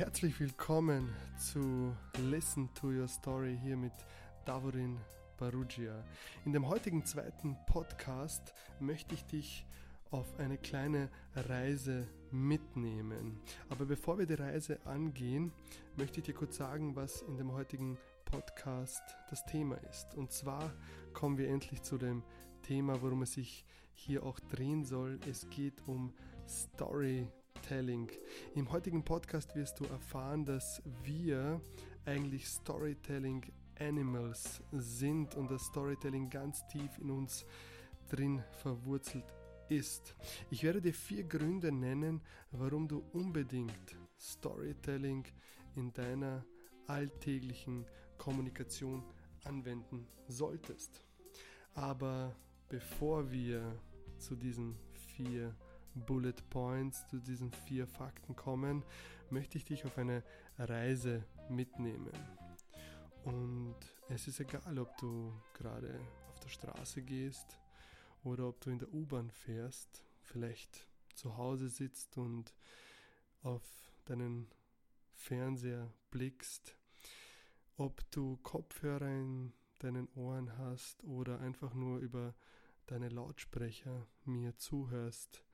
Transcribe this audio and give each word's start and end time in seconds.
Herzlich 0.00 0.40
willkommen 0.40 1.14
zu 1.36 1.94
Listen 2.22 2.72
to 2.72 2.86
Your 2.86 3.06
Story 3.06 3.58
hier 3.62 3.76
mit 3.76 3.92
Davorin 4.46 4.98
Barugia. 5.36 6.02
In 6.46 6.54
dem 6.54 6.66
heutigen 6.66 7.04
zweiten 7.04 7.54
Podcast 7.66 8.54
möchte 8.78 9.14
ich 9.14 9.26
dich 9.26 9.66
auf 10.10 10.38
eine 10.38 10.56
kleine 10.56 11.10
Reise 11.34 12.08
mitnehmen. 12.30 13.42
Aber 13.68 13.84
bevor 13.84 14.18
wir 14.18 14.24
die 14.24 14.40
Reise 14.40 14.80
angehen, 14.86 15.52
möchte 15.98 16.20
ich 16.20 16.24
dir 16.24 16.34
kurz 16.34 16.56
sagen, 16.56 16.96
was 16.96 17.20
in 17.20 17.36
dem 17.36 17.52
heutigen 17.52 17.98
Podcast 18.24 19.02
das 19.28 19.44
Thema 19.44 19.76
ist. 19.90 20.14
Und 20.14 20.32
zwar 20.32 20.72
kommen 21.12 21.36
wir 21.36 21.50
endlich 21.50 21.82
zu 21.82 21.98
dem 21.98 22.22
Thema, 22.62 23.02
worum 23.02 23.20
es 23.20 23.34
sich 23.34 23.66
hier 23.92 24.22
auch 24.22 24.40
drehen 24.40 24.82
soll. 24.82 25.20
Es 25.28 25.50
geht 25.50 25.86
um 25.86 26.14
Story 26.48 27.28
Storytelling. 27.70 28.10
Im 28.56 28.72
heutigen 28.72 29.04
Podcast 29.04 29.54
wirst 29.54 29.78
du 29.78 29.84
erfahren, 29.84 30.44
dass 30.44 30.82
wir 31.04 31.60
eigentlich 32.04 32.48
Storytelling 32.48 33.44
Animals 33.78 34.60
sind 34.72 35.36
und 35.36 35.52
das 35.52 35.66
Storytelling 35.66 36.28
ganz 36.28 36.66
tief 36.66 36.98
in 36.98 37.12
uns 37.12 37.46
drin 38.08 38.42
verwurzelt 38.60 39.24
ist. 39.68 40.16
Ich 40.50 40.64
werde 40.64 40.82
dir 40.82 40.92
vier 40.92 41.22
Gründe 41.22 41.70
nennen, 41.70 42.20
warum 42.50 42.88
du 42.88 43.04
unbedingt 43.12 43.96
Storytelling 44.18 45.24
in 45.76 45.92
deiner 45.92 46.44
alltäglichen 46.88 47.86
Kommunikation 48.18 49.04
anwenden 49.44 50.08
solltest. 50.26 51.06
Aber 51.74 52.34
bevor 52.68 53.30
wir 53.30 53.62
zu 54.18 54.34
diesen 54.34 54.76
vier 55.14 55.54
Bullet 55.94 56.34
Points, 56.50 57.06
zu 57.08 57.18
diesen 57.18 57.52
vier 57.52 57.86
Fakten 57.86 58.36
kommen, 58.36 58.84
möchte 59.30 59.58
ich 59.58 59.64
dich 59.64 59.84
auf 59.84 59.98
eine 59.98 60.22
Reise 60.58 61.24
mitnehmen. 61.48 62.12
Und 63.24 63.76
es 64.08 64.28
ist 64.28 64.40
egal, 64.40 64.78
ob 64.78 64.96
du 64.98 65.32
gerade 65.54 66.00
auf 66.28 66.40
der 66.40 66.48
Straße 66.48 67.02
gehst 67.02 67.58
oder 68.24 68.48
ob 68.48 68.60
du 68.60 68.70
in 68.70 68.78
der 68.78 68.92
U-Bahn 68.92 69.30
fährst, 69.30 70.04
vielleicht 70.22 70.86
zu 71.14 71.36
Hause 71.36 71.68
sitzt 71.68 72.16
und 72.16 72.54
auf 73.42 73.62
deinen 74.04 74.48
Fernseher 75.14 75.92
blickst, 76.10 76.76
ob 77.76 78.10
du 78.10 78.38
Kopfhörer 78.38 79.08
in 79.08 79.52
deinen 79.78 80.08
Ohren 80.14 80.56
hast 80.58 81.02
oder 81.04 81.40
einfach 81.40 81.74
nur 81.74 81.98
über 81.98 82.34
deine 82.86 83.08
Lautsprecher 83.08 84.06
mir 84.24 84.56
zuhörst, 84.56 85.44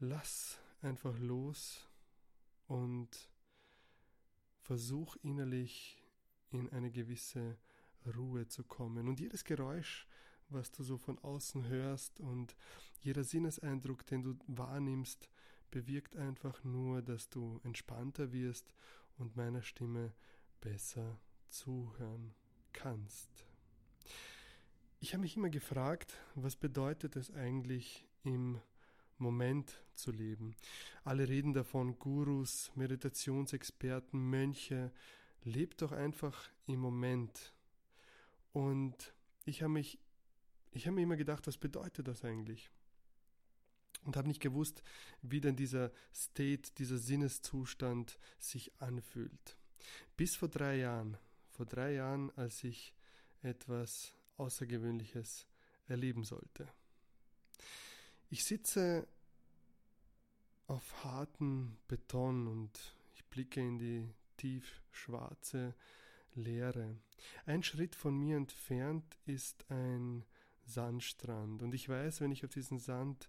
lass 0.00 0.58
einfach 0.82 1.18
los 1.18 1.86
und 2.66 3.30
versuch 4.62 5.16
innerlich 5.22 6.02
in 6.50 6.68
eine 6.70 6.90
gewisse 6.90 7.58
Ruhe 8.16 8.46
zu 8.46 8.64
kommen. 8.64 9.08
Und 9.08 9.20
jedes 9.20 9.44
Geräusch, 9.44 10.06
was 10.48 10.70
du 10.72 10.82
so 10.82 10.96
von 10.96 11.18
außen 11.18 11.68
hörst 11.68 12.18
und 12.20 12.56
jeder 13.00 13.24
Sinneseindruck, 13.24 14.06
den 14.06 14.22
du 14.22 14.38
wahrnimmst, 14.46 15.30
bewirkt 15.70 16.16
einfach 16.16 16.64
nur, 16.64 17.02
dass 17.02 17.28
du 17.28 17.60
entspannter 17.62 18.32
wirst 18.32 18.74
und 19.18 19.36
meiner 19.36 19.62
Stimme 19.62 20.12
besser 20.60 21.20
zuhören 21.48 22.34
kannst. 22.72 23.30
Ich 24.98 25.12
habe 25.12 25.22
mich 25.22 25.36
immer 25.36 25.50
gefragt, 25.50 26.18
was 26.34 26.56
bedeutet 26.56 27.16
es 27.16 27.30
eigentlich 27.30 28.06
im 28.22 28.60
Moment 29.20 29.82
zu 29.94 30.10
leben. 30.10 30.56
Alle 31.04 31.28
reden 31.28 31.52
davon, 31.52 31.98
Gurus, 31.98 32.70
Meditationsexperten, 32.74 34.18
Mönche. 34.18 34.92
Lebt 35.42 35.82
doch 35.82 35.92
einfach 35.92 36.50
im 36.66 36.80
Moment. 36.80 37.54
Und 38.52 39.14
ich 39.44 39.62
habe 39.62 39.72
mich, 39.72 39.98
ich 40.72 40.86
habe 40.86 40.96
mir 40.96 41.02
immer 41.02 41.16
gedacht, 41.16 41.46
was 41.46 41.58
bedeutet 41.58 42.08
das 42.08 42.24
eigentlich? 42.24 42.70
Und 44.04 44.16
habe 44.16 44.28
nicht 44.28 44.40
gewusst, 44.40 44.82
wie 45.22 45.40
denn 45.40 45.56
dieser 45.56 45.92
State, 46.14 46.72
dieser 46.78 46.98
Sinneszustand 46.98 48.18
sich 48.38 48.72
anfühlt. 48.80 49.56
Bis 50.16 50.36
vor 50.36 50.48
drei 50.48 50.76
Jahren, 50.76 51.16
vor 51.50 51.66
drei 51.66 51.94
Jahren, 51.94 52.30
als 52.36 52.64
ich 52.64 52.94
etwas 53.42 54.14
Außergewöhnliches 54.36 55.46
erleben 55.86 56.24
sollte. 56.24 56.66
Ich 58.32 58.44
sitze 58.44 59.08
auf 60.68 61.02
harten 61.02 61.76
Beton 61.88 62.46
und 62.46 62.70
ich 63.12 63.24
blicke 63.24 63.60
in 63.60 63.76
die 63.76 64.08
tief 64.36 64.82
schwarze 64.92 65.74
Leere. 66.36 66.96
Ein 67.44 67.64
Schritt 67.64 67.96
von 67.96 68.16
mir 68.16 68.36
entfernt 68.36 69.18
ist 69.26 69.68
ein 69.68 70.24
Sandstrand 70.64 71.60
und 71.60 71.74
ich 71.74 71.88
weiß, 71.88 72.20
wenn 72.20 72.30
ich 72.30 72.44
auf 72.44 72.52
diesen 72.52 72.78
Sand 72.78 73.28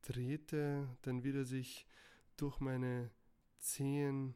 trete, 0.00 0.88
dann 1.02 1.24
wird 1.24 1.36
er 1.36 1.44
sich 1.44 1.86
durch 2.38 2.58
meine 2.58 3.10
Zehen 3.58 4.34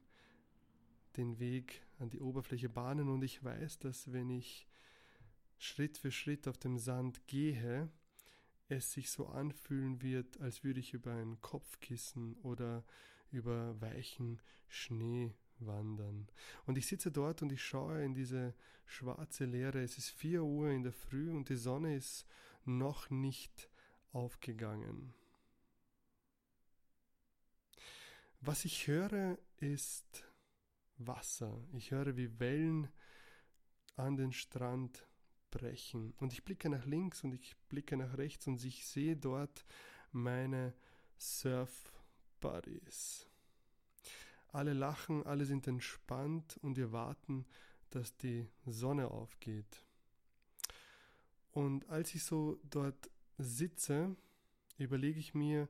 den 1.16 1.38
Weg 1.38 1.80
an 1.98 2.10
die 2.10 2.20
Oberfläche 2.20 2.68
bahnen 2.68 3.08
und 3.08 3.22
ich 3.22 3.42
weiß, 3.42 3.78
dass 3.78 4.12
wenn 4.12 4.28
ich 4.28 4.68
Schritt 5.56 5.96
für 5.96 6.10
Schritt 6.10 6.46
auf 6.48 6.58
dem 6.58 6.76
Sand 6.76 7.26
gehe, 7.26 7.90
es 8.72 8.92
sich 8.92 9.10
so 9.10 9.28
anfühlen 9.28 10.02
wird, 10.02 10.40
als 10.40 10.64
würde 10.64 10.80
ich 10.80 10.94
über 10.94 11.12
ein 11.12 11.40
Kopfkissen 11.40 12.34
oder 12.42 12.84
über 13.30 13.80
weichen 13.80 14.40
Schnee 14.68 15.34
wandern. 15.58 16.28
Und 16.66 16.78
ich 16.78 16.86
sitze 16.86 17.10
dort 17.10 17.42
und 17.42 17.52
ich 17.52 17.62
schaue 17.62 18.02
in 18.04 18.14
diese 18.14 18.54
schwarze 18.84 19.44
Leere. 19.44 19.82
Es 19.82 19.98
ist 19.98 20.10
vier 20.10 20.42
Uhr 20.42 20.70
in 20.70 20.82
der 20.82 20.92
Früh 20.92 21.30
und 21.30 21.48
die 21.48 21.56
Sonne 21.56 21.96
ist 21.96 22.26
noch 22.64 23.10
nicht 23.10 23.70
aufgegangen. 24.12 25.14
Was 28.40 28.64
ich 28.64 28.88
höre, 28.88 29.38
ist 29.58 30.24
Wasser. 30.98 31.64
Ich 31.72 31.90
höre, 31.92 32.16
wie 32.16 32.40
Wellen 32.40 32.88
an 33.96 34.16
den 34.16 34.32
Strand 34.32 35.06
brechen. 35.52 36.14
Und 36.18 36.32
ich 36.32 36.42
blicke 36.44 36.68
nach 36.68 36.84
links 36.84 37.22
und 37.22 37.32
ich 37.32 37.54
blicke 37.68 37.96
nach 37.96 38.18
rechts 38.18 38.48
und 38.48 38.64
ich 38.64 38.84
sehe 38.84 39.16
dort 39.16 39.64
meine 40.10 40.74
Surf 41.16 41.92
Buddies. 42.40 43.28
Alle 44.48 44.72
lachen, 44.72 45.24
alle 45.24 45.44
sind 45.46 45.68
entspannt 45.68 46.58
und 46.62 46.76
wir 46.76 46.90
warten, 46.90 47.46
dass 47.90 48.16
die 48.16 48.48
Sonne 48.66 49.12
aufgeht. 49.12 49.86
Und 51.52 51.88
als 51.88 52.14
ich 52.14 52.24
so 52.24 52.58
dort 52.64 53.10
sitze, 53.38 54.16
überlege 54.78 55.20
ich 55.20 55.34
mir, 55.34 55.68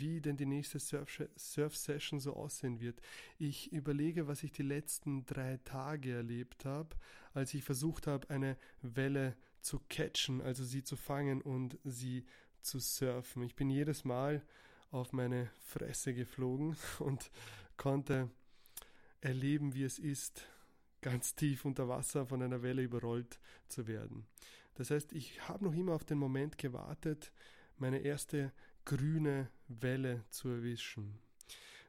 wie 0.00 0.20
denn 0.20 0.36
die 0.36 0.46
nächste 0.46 0.78
Surf-Session 0.78 2.20
so 2.20 2.34
aussehen 2.34 2.80
wird. 2.80 3.00
Ich 3.38 3.72
überlege, 3.72 4.26
was 4.26 4.42
ich 4.42 4.52
die 4.52 4.62
letzten 4.62 5.26
drei 5.26 5.58
Tage 5.64 6.12
erlebt 6.12 6.64
habe, 6.64 6.96
als 7.32 7.54
ich 7.54 7.64
versucht 7.64 8.06
habe, 8.06 8.28
eine 8.30 8.56
Welle 8.82 9.36
zu 9.60 9.80
catchen, 9.88 10.40
also 10.40 10.64
sie 10.64 10.82
zu 10.82 10.96
fangen 10.96 11.40
und 11.40 11.78
sie 11.84 12.24
zu 12.60 12.78
surfen. 12.78 13.42
Ich 13.42 13.56
bin 13.56 13.70
jedes 13.70 14.04
Mal 14.04 14.42
auf 14.90 15.12
meine 15.12 15.50
Fresse 15.66 16.14
geflogen 16.14 16.76
und 16.98 17.30
konnte 17.76 18.30
erleben, 19.20 19.74
wie 19.74 19.84
es 19.84 19.98
ist, 19.98 20.46
ganz 21.00 21.34
tief 21.34 21.64
unter 21.64 21.88
Wasser 21.88 22.26
von 22.26 22.42
einer 22.42 22.62
Welle 22.62 22.82
überrollt 22.82 23.38
zu 23.68 23.86
werden. 23.86 24.26
Das 24.74 24.90
heißt, 24.90 25.12
ich 25.12 25.48
habe 25.48 25.64
noch 25.64 25.74
immer 25.74 25.92
auf 25.92 26.04
den 26.04 26.18
Moment 26.18 26.58
gewartet, 26.58 27.32
meine 27.76 27.98
erste 27.98 28.52
grüne 28.84 29.50
Welle 29.68 30.24
zu 30.30 30.48
erwischen. 30.48 31.18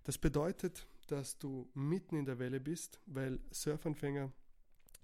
Das 0.03 0.17
bedeutet, 0.17 0.85
dass 1.07 1.37
du 1.37 1.69
mitten 1.73 2.15
in 2.15 2.25
der 2.25 2.39
Welle 2.39 2.59
bist, 2.59 2.99
weil 3.05 3.39
Surfanfänger, 3.51 4.31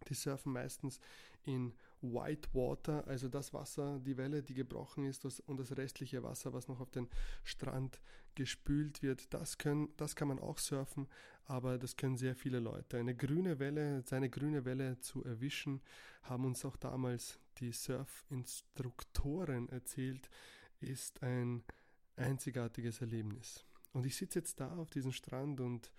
die 0.08 0.14
surfen 0.14 0.54
meistens 0.54 1.00
in 1.44 1.74
White 2.02 2.50
Water, 2.54 3.06
also 3.08 3.30
das 3.30 3.54
Wasser, 3.54 4.00
die 4.00 4.18
Welle, 4.18 4.42
die 4.42 4.54
gebrochen 4.54 5.06
ist 5.06 5.26
und 5.26 5.60
das 5.60 5.78
restliche 5.78 6.24
Wasser, 6.24 6.54
was 6.54 6.68
noch 6.68 6.80
auf 6.80 6.90
den 6.90 7.08
Strand 7.44 8.00
gespült 8.36 9.04
wird, 9.04 9.34
das, 9.34 9.58
können, 9.58 9.90
das 9.98 10.16
kann 10.16 10.28
man 10.28 10.40
auch 10.40 10.58
surfen, 10.58 11.08
aber 11.46 11.78
das 11.78 11.96
können 11.98 12.18
sehr 12.18 12.36
viele 12.36 12.60
Leute. 12.60 12.98
Eine 12.98 13.16
grüne 13.16 13.60
Welle, 13.60 14.02
seine 14.04 14.30
grüne 14.30 14.66
Welle 14.66 15.00
zu 15.00 15.24
erwischen, 15.24 15.82
haben 16.24 16.46
uns 16.46 16.66
auch 16.66 16.78
damals 16.78 17.40
die 17.58 17.72
Surfinstruktoren 17.72 19.70
erzählt, 19.70 20.30
ist 20.80 21.22
ein 21.22 21.64
einzigartiges 22.22 23.02
Erlebnis. 23.02 23.66
Und 23.94 24.06
ich 24.06 24.16
sitze 24.16 24.40
jetzt 24.40 24.60
da 24.60 24.76
auf 24.78 24.90
diesem 24.90 25.12
Strand 25.12 25.60
und 25.60 25.92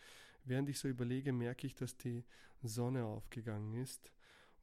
während 0.45 0.69
ich 0.69 0.79
so 0.79 0.89
überlege, 0.89 1.33
merke 1.33 1.67
ich, 1.67 1.75
dass 1.75 1.97
die 1.97 2.25
Sonne 2.63 3.05
aufgegangen 3.05 3.75
ist 3.75 4.13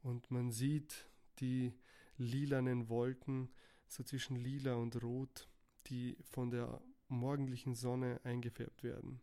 und 0.02 0.32
man 0.32 0.52
sieht 0.52 1.06
die 1.40 1.74
lilanen 2.18 2.90
Wolken 2.90 3.50
so 3.88 4.04
zwischen 4.04 4.36
lila 4.36 4.76
und 4.76 5.02
rot, 5.02 5.48
die 5.88 6.18
von 6.32 6.52
der 6.52 6.82
morgendlichen 7.08 7.76
Sonne 7.76 8.20
eingefärbt 8.24 8.84
werden. 8.84 9.20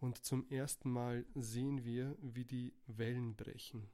und 0.00 0.24
zum 0.24 0.48
ersten 0.50 0.90
Mal 0.90 1.24
sehen 1.34 1.84
wir, 1.84 2.16
wie 2.20 2.44
die 2.44 2.74
Wellen 2.86 3.34
brechen. 3.34 3.88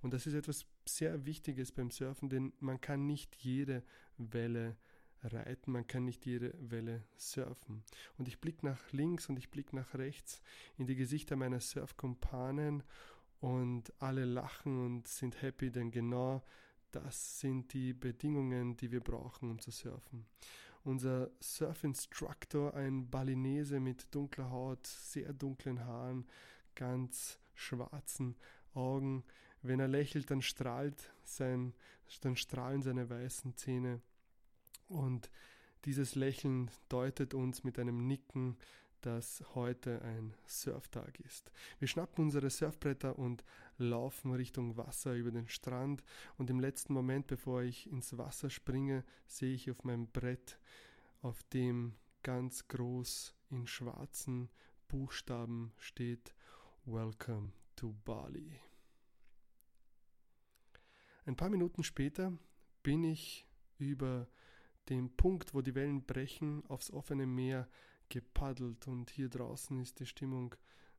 Und 0.00 0.14
das 0.14 0.26
ist 0.26 0.34
etwas 0.34 0.64
sehr 0.86 1.26
Wichtiges 1.26 1.70
beim 1.70 1.90
Surfen, 1.90 2.30
denn 2.30 2.52
man 2.60 2.80
kann 2.80 3.06
nicht 3.06 3.36
jede 3.36 3.82
Welle 4.16 4.76
reiten, 5.22 5.72
man 5.72 5.86
kann 5.86 6.04
nicht 6.04 6.24
jede 6.26 6.54
Welle 6.58 7.04
surfen. 7.16 7.84
Und 8.16 8.28
ich 8.28 8.40
blicke 8.40 8.66
nach 8.66 8.92
links 8.92 9.28
und 9.28 9.38
ich 9.38 9.50
blicke 9.50 9.76
nach 9.76 9.94
rechts 9.94 10.40
in 10.76 10.86
die 10.86 10.96
Gesichter 10.96 11.36
meiner 11.36 11.60
Surfkumpanen 11.60 12.82
und 13.40 13.92
alle 14.00 14.24
lachen 14.24 14.84
und 14.84 15.08
sind 15.08 15.40
happy, 15.42 15.70
denn 15.70 15.90
genau 15.90 16.42
das 16.90 17.40
sind 17.40 17.72
die 17.72 17.92
Bedingungen, 17.92 18.76
die 18.76 18.90
wir 18.90 19.00
brauchen, 19.00 19.50
um 19.50 19.58
zu 19.58 19.70
surfen. 19.70 20.26
Unser 20.82 21.30
Surf-Instructor, 21.40 22.74
ein 22.74 23.10
Balinese 23.10 23.80
mit 23.80 24.14
dunkler 24.14 24.50
Haut, 24.50 24.86
sehr 24.86 25.32
dunklen 25.32 25.84
Haaren, 25.84 26.26
ganz 26.74 27.38
schwarzen 27.54 28.36
Augen. 28.74 29.24
Wenn 29.62 29.78
er 29.78 29.88
lächelt, 29.88 30.30
dann 30.30 30.42
strahlt 30.42 31.12
sein, 31.22 31.74
dann 32.22 32.36
strahlen 32.36 32.82
seine 32.82 33.08
weißen 33.08 33.56
Zähne. 33.56 34.00
Und 34.90 35.30
dieses 35.86 36.14
Lächeln 36.14 36.70
deutet 36.88 37.32
uns 37.32 37.64
mit 37.64 37.78
einem 37.78 38.06
Nicken 38.06 38.58
dass 39.00 39.42
heute 39.54 40.02
ein 40.02 40.34
Surftag 40.46 41.20
ist. 41.20 41.50
Wir 41.78 41.88
schnappen 41.88 42.24
unsere 42.24 42.50
Surfbretter 42.50 43.18
und 43.18 43.44
laufen 43.78 44.32
Richtung 44.32 44.76
Wasser 44.76 45.14
über 45.14 45.30
den 45.30 45.48
Strand 45.48 46.02
und 46.36 46.50
im 46.50 46.60
letzten 46.60 46.92
Moment, 46.92 47.26
bevor 47.26 47.62
ich 47.62 47.90
ins 47.90 48.16
Wasser 48.18 48.50
springe, 48.50 49.04
sehe 49.26 49.54
ich 49.54 49.70
auf 49.70 49.84
meinem 49.84 50.06
Brett, 50.08 50.58
auf 51.22 51.42
dem 51.44 51.94
ganz 52.22 52.68
groß 52.68 53.34
in 53.50 53.66
schwarzen 53.66 54.50
Buchstaben 54.88 55.72
steht 55.78 56.34
Welcome 56.84 57.52
to 57.76 57.94
Bali. 58.04 58.60
Ein 61.24 61.36
paar 61.36 61.50
Minuten 61.50 61.84
später 61.84 62.36
bin 62.82 63.04
ich 63.04 63.46
über 63.78 64.28
dem 64.88 65.10
Punkt, 65.16 65.54
wo 65.54 65.62
die 65.62 65.74
Wellen 65.74 66.04
brechen, 66.04 66.64
aufs 66.66 66.90
offene 66.90 67.26
Meer 67.26 67.68
gepaddelt 68.08 68.88
und 68.88 69.10
hier 69.10 69.28
draußen 69.28 69.80
ist 69.80 70.00
die 70.00 70.06
Stimmung 70.06 70.54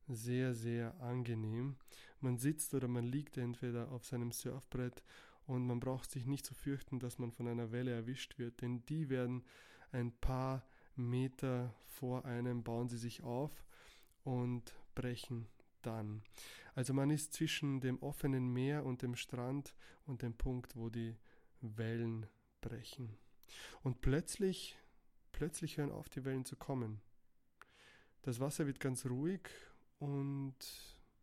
sehr, 0.08 0.54
sehr 0.54 1.00
angenehm. 1.00 1.76
Man 2.20 2.38
sitzt 2.38 2.74
oder 2.74 2.88
man 2.88 3.04
liegt 3.04 3.36
entweder 3.36 3.90
auf 3.92 4.04
seinem 4.04 4.32
Surfbrett 4.32 5.02
und 5.46 5.66
man 5.66 5.80
braucht 5.80 6.10
sich 6.10 6.26
nicht 6.26 6.46
zu 6.46 6.54
fürchten, 6.54 6.98
dass 6.98 7.18
man 7.18 7.32
von 7.32 7.48
einer 7.48 7.72
Welle 7.72 7.92
erwischt 7.92 8.38
wird, 8.38 8.62
denn 8.62 8.84
die 8.86 9.10
werden 9.10 9.44
ein 9.90 10.12
paar 10.12 10.64
Meter 10.96 11.74
vor 11.84 12.24
einem, 12.24 12.62
bauen 12.62 12.88
sie 12.88 12.98
sich 12.98 13.22
auf 13.22 13.64
und 14.24 14.74
brechen 14.94 15.48
dann. 15.82 16.22
Also 16.74 16.94
man 16.94 17.10
ist 17.10 17.34
zwischen 17.34 17.80
dem 17.80 18.00
offenen 18.02 18.52
Meer 18.52 18.84
und 18.84 19.02
dem 19.02 19.14
Strand 19.14 19.74
und 20.06 20.22
dem 20.22 20.34
Punkt, 20.34 20.76
wo 20.76 20.88
die 20.88 21.16
Wellen 21.60 22.26
brechen. 22.60 23.18
Und 23.82 24.00
plötzlich 24.00 24.76
plötzlich 25.32 25.78
hören 25.78 25.90
auf, 25.90 26.08
die 26.08 26.24
Wellen 26.24 26.44
zu 26.44 26.56
kommen. 26.56 27.00
Das 28.22 28.38
Wasser 28.38 28.66
wird 28.66 28.78
ganz 28.78 29.06
ruhig 29.06 29.48
und 29.98 30.54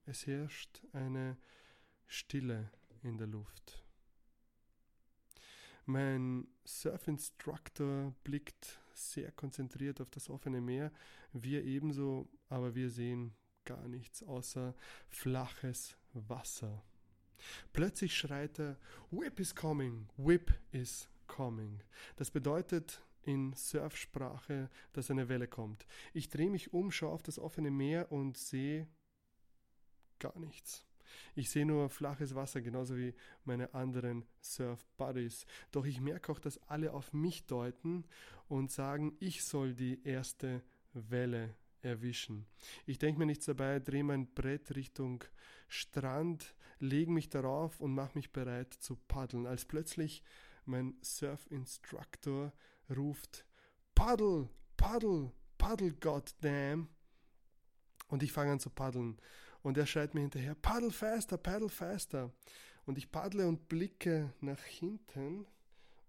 es 0.06 0.28
herrscht 0.28 0.81
eine 0.92 1.38
Stille 2.08 2.70
in 3.02 3.18
der 3.18 3.28
Luft. 3.28 3.86
Mein 5.86 6.48
Surf-Instructor 6.66 8.14
blickt 8.24 8.80
sehr 8.94 9.32
konzentriert 9.32 10.02
auf 10.02 10.10
das 10.10 10.30
offene 10.30 10.60
Meer, 10.60 10.92
wir 11.32 11.64
ebenso, 11.64 12.30
aber 12.50 12.75
wir 12.75 12.90
sehen 12.90 13.34
gar 13.64 13.88
nichts 13.88 14.22
außer 14.24 14.75
flaches 15.08 15.96
Wasser. 16.14 16.84
Plötzlich 17.72 18.18
schreit 18.18 18.60
er, 18.60 18.78
Whip 19.12 19.40
is 19.40 19.56
coming, 19.56 20.10
Whip 20.18 20.52
is 20.72 21.08
coming. 21.39 21.81
Das 22.18 22.31
bedeutet, 22.31 23.01
in 23.21 23.53
Surfsprache, 23.53 24.69
dass 24.91 25.09
eine 25.09 25.30
Welle 25.30 25.47
kommt. 25.47 25.86
Ich 26.13 26.27
drehe 26.27 26.50
mich 26.50 26.74
um, 26.74 26.91
schaue 26.91 27.13
auf 27.13 27.24
das 27.24 27.39
offene 27.39 27.71
Meer 27.71 28.12
und 28.12 28.38
sehe 28.38 28.89
gar 30.19 30.38
nichts. 30.38 30.86
Ich 31.36 31.50
sehe 31.50 31.65
nur 31.65 31.89
flaches 31.89 32.36
Wasser, 32.36 32.62
genauso 32.62 32.97
wie 32.97 33.13
meine 33.45 33.74
anderen 33.74 34.25
Surf-Buddies. 34.41 35.45
Doch 35.71 35.86
ich 35.86 36.01
merke 36.01 36.30
auch, 36.33 36.39
dass 36.39 36.62
alle 36.68 36.91
auf 36.94 37.13
mich 37.13 37.45
deuten 37.45 38.03
und 38.50 38.69
sagen, 38.69 39.15
ich 39.21 39.45
soll 39.45 39.74
die 39.74 40.03
erste 40.03 40.62
Welle 40.91 41.56
erwischen. 41.81 42.47
Ich 42.86 43.00
denke 43.00 43.19
mir 43.19 43.25
nichts 43.27 43.45
dabei, 43.45 43.80
drehe 43.80 44.03
mein 44.03 44.27
Brett 44.33 44.75
Richtung 44.75 45.24
Strand, 45.69 46.53
lege 46.80 47.12
mich 47.12 47.30
darauf 47.30 47.80
und 47.80 47.94
mache 47.94 48.18
mich 48.18 48.33
bereit 48.33 48.74
zu 48.74 48.97
paddeln, 49.07 49.47
als 49.47 49.63
plötzlich 49.63 50.21
mein 50.69 50.95
Surf-Instructor 51.01 52.54
ruft 52.95 53.45
Paddel, 53.95 54.50
Paddel, 54.77 55.31
Paddel, 55.57 55.94
goddamn. 56.00 56.88
Und 58.07 58.24
ich 58.24 58.31
fange 58.31 58.54
an 58.54 58.60
zu 58.60 58.69
paddeln. 58.69 59.18
Und 59.62 59.77
er 59.77 59.86
schreit 59.86 60.13
mir 60.13 60.21
hinterher, 60.21 60.56
paddle 60.56 60.92
faster, 60.92 61.38
paddle 61.38 61.69
faster. 61.69 62.31
Und 62.86 62.98
ich 62.98 63.12
paddle 63.12 63.48
und 63.48 63.68
blicke 63.68 64.33
nach 64.39 64.62
hinten 64.62 65.45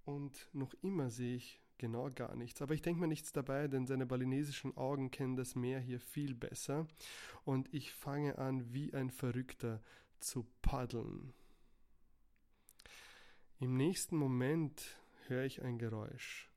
und 0.04 0.48
noch 0.52 0.72
immer 0.82 1.10
sehe 1.10 1.36
ich 1.36 1.60
genau 1.78 2.10
gar 2.10 2.36
nichts. 2.36 2.62
Aber 2.62 2.74
ich 2.74 2.82
denke 2.82 3.00
mir 3.00 3.08
nichts 3.08 3.32
dabei, 3.32 3.68
denn 3.68 3.86
seine 3.86 4.06
balinesischen 4.06 4.76
Augen 4.76 5.10
kennen 5.10 5.36
das 5.36 5.54
Meer 5.54 5.80
hier 5.80 6.00
viel 6.00 6.34
besser. 6.34 6.86
Und 7.44 7.72
ich 7.74 7.92
fange 7.92 8.38
an, 8.38 8.72
wie 8.72 8.94
ein 8.94 9.10
Verrückter 9.10 9.82
zu 10.20 10.46
paddeln. 10.62 11.32
Im 13.60 13.76
nächsten 13.76 14.16
Moment 14.16 14.96
höre 15.28 15.44
ich 15.44 15.60
ein 15.60 15.76
Geräusch. 15.76 16.50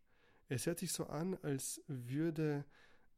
Es 0.48 0.66
hört 0.68 0.80
sich 0.80 0.94
so 0.94 1.08
an, 1.08 1.38
als 1.42 1.82
würde 1.88 2.64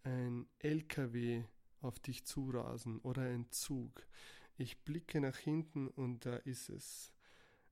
ein 0.04 0.48
LKW 0.58 1.44
auf 1.82 2.00
dich 2.00 2.26
zurasen 2.26 2.98
oder 3.02 3.22
ein 3.22 3.46
Zug. 3.52 4.08
Ich 4.58 4.80
blicke 4.80 5.22
nach 5.22 5.38
hinten 5.38 5.88
und 5.88 6.26
da 6.26 6.38
ist 6.38 6.70
es. 6.70 7.12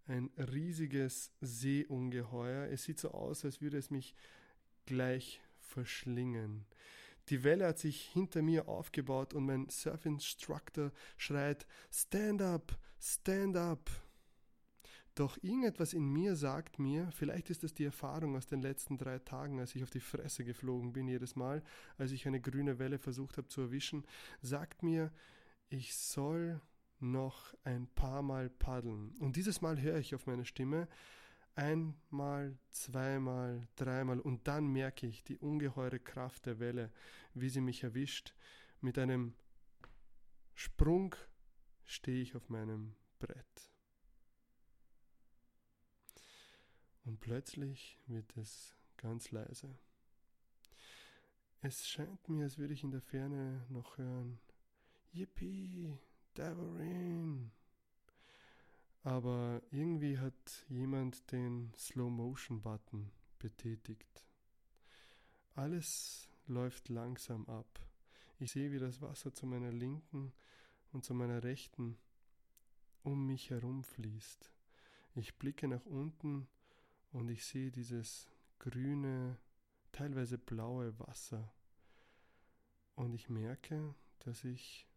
Ein 0.05 0.29
riesiges 0.37 1.31
Seeungeheuer. 1.41 2.67
Es 2.67 2.83
sieht 2.83 2.99
so 2.99 3.09
aus, 3.09 3.43
als 3.43 3.59
würde 3.59 3.79
es 3.79 3.89
mich 3.89 4.13
gleich 4.85 5.41
verschlingen. 5.61 6.67
Die 7.29 7.43
Welle 7.43 7.65
hat 7.65 7.79
sich 7.79 8.03
hinter 8.09 8.43
mir 8.43 8.67
aufgebaut 8.67 9.33
und 9.33 9.47
mein 9.47 9.67
Surf-Instructor 9.67 10.91
schreit 11.17 11.65
Stand 11.89 12.43
up, 12.43 12.77
stand 12.99 13.57
up. 13.57 13.89
Doch 15.15 15.37
irgendetwas 15.43 15.93
in 15.93 16.11
mir 16.11 16.35
sagt 16.35 16.79
mir, 16.79 17.11
vielleicht 17.11 17.51
ist 17.51 17.63
es 17.63 17.73
die 17.73 17.85
Erfahrung 17.85 18.35
aus 18.35 18.47
den 18.47 18.61
letzten 18.61 18.97
drei 18.97 19.19
Tagen, 19.19 19.59
als 19.59 19.75
ich 19.75 19.83
auf 19.83 19.91
die 19.91 19.99
Fresse 19.99 20.43
geflogen 20.43 20.91
bin 20.91 21.07
jedes 21.07 21.35
Mal, 21.35 21.63
als 21.97 22.11
ich 22.11 22.25
eine 22.27 22.41
grüne 22.41 22.79
Welle 22.79 22.97
versucht 22.97 23.37
habe 23.37 23.47
zu 23.47 23.61
erwischen, 23.61 24.05
sagt 24.41 24.81
mir, 24.81 25.11
ich 25.69 25.95
soll 25.95 26.59
noch 26.99 27.53
ein 27.63 27.87
paar 27.87 28.23
Mal 28.23 28.49
paddeln. 28.49 29.15
Und 29.19 29.35
dieses 29.35 29.61
Mal 29.61 29.79
höre 29.79 29.97
ich 29.97 30.15
auf 30.15 30.25
meine 30.25 30.45
Stimme 30.45 30.87
einmal, 31.55 32.57
zweimal, 32.69 33.67
dreimal 33.75 34.19
und 34.19 34.47
dann 34.47 34.67
merke 34.67 35.05
ich 35.05 35.23
die 35.23 35.37
ungeheure 35.37 35.99
Kraft 35.99 36.45
der 36.47 36.59
Welle, 36.59 36.91
wie 37.33 37.49
sie 37.49 37.61
mich 37.61 37.83
erwischt. 37.83 38.33
Mit 38.81 38.97
einem 38.97 39.35
Sprung 40.55 41.15
stehe 41.85 42.21
ich 42.21 42.35
auf 42.35 42.49
meinem 42.49 42.95
Brett. 43.19 43.72
Und 47.05 47.19
plötzlich 47.19 47.99
wird 48.07 48.35
es 48.37 48.75
ganz 48.97 49.31
leise. 49.31 49.75
Es 51.61 51.87
scheint 51.87 52.27
mir, 52.29 52.43
als 52.43 52.57
würde 52.57 52.73
ich 52.73 52.83
in 52.83 52.91
der 52.91 53.01
Ferne 53.01 53.65
noch 53.69 53.97
hören, 53.97 54.39
Yippie, 55.11 55.97
Davorin. 56.33 57.51
Aber 59.03 59.61
irgendwie 59.71 60.17
hat 60.17 60.65
jemand 60.69 61.31
den 61.31 61.73
Slow-Motion-Button 61.75 63.11
betätigt. 63.39 64.25
Alles 65.55 66.29
läuft 66.47 66.89
langsam 66.89 67.45
ab. 67.47 67.79
Ich 68.39 68.51
sehe, 68.51 68.71
wie 68.71 68.79
das 68.79 69.01
Wasser 69.01 69.33
zu 69.33 69.45
meiner 69.45 69.71
linken 69.71 70.33
und 70.91 71.03
zu 71.03 71.13
meiner 71.13 71.43
rechten 71.43 71.97
um 73.03 73.27
mich 73.27 73.49
herum 73.49 73.83
fließt. 73.83 74.51
Ich 75.15 75.37
blicke 75.37 75.67
nach 75.67 75.85
unten 75.85 76.47
und 77.13 77.29
ich 77.29 77.45
sehe 77.45 77.71
dieses 77.71 78.27
grüne, 78.59 79.37
teilweise 79.91 80.37
blaue 80.37 80.97
Wasser. 80.99 81.53
Und 82.95 83.13
ich 83.13 83.29
merke, 83.29 83.95
dass 84.19 84.43
ich 84.43 84.87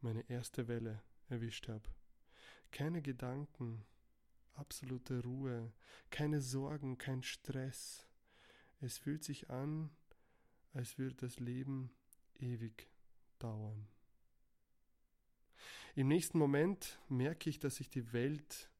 meine 0.00 0.28
erste 0.28 0.66
Welle 0.66 1.02
erwischt 1.28 1.68
habe. 1.68 1.88
Keine 2.70 3.02
Gedanken, 3.02 3.84
absolute 4.54 5.22
Ruhe, 5.22 5.72
keine 6.10 6.40
Sorgen, 6.40 6.96
kein 6.96 7.22
Stress. 7.22 8.08
Es 8.80 8.98
fühlt 8.98 9.22
sich 9.22 9.50
an, 9.50 9.90
als 10.72 10.98
würde 10.98 11.16
das 11.16 11.38
Leben 11.38 11.90
ewig 12.38 12.88
dauern. 13.38 13.88
Im 15.94 16.08
nächsten 16.08 16.38
Moment 16.38 16.98
merke 17.10 17.50
ich, 17.50 17.58
dass 17.58 17.76
sich 17.76 17.90
die 17.90 18.14
Welt 18.14 18.70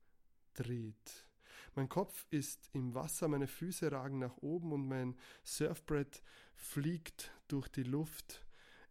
dreht. 0.54 1.26
Mein 1.74 1.88
Kopf 1.88 2.26
ist 2.30 2.68
im 2.72 2.94
Wasser, 2.94 3.28
meine 3.28 3.46
Füße 3.46 3.90
ragen 3.90 4.18
nach 4.18 4.36
oben 4.38 4.72
und 4.72 4.86
mein 4.88 5.16
Surfbrett 5.42 6.22
fliegt 6.54 7.32
durch 7.48 7.68
die 7.68 7.82
Luft. 7.82 8.46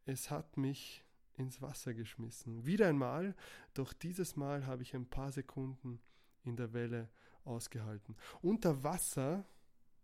Es 0.05 0.31
hat 0.31 0.57
mich 0.57 1.03
ins 1.37 1.61
Wasser 1.61 1.93
geschmissen. 1.93 2.65
Wieder 2.65 2.87
einmal, 2.87 3.35
doch 3.73 3.93
dieses 3.93 4.35
Mal 4.35 4.65
habe 4.65 4.81
ich 4.81 4.95
ein 4.95 5.05
paar 5.05 5.31
Sekunden 5.31 6.01
in 6.43 6.55
der 6.55 6.73
Welle 6.73 7.09
ausgehalten. 7.43 8.15
Unter 8.41 8.83
Wasser, 8.83 9.45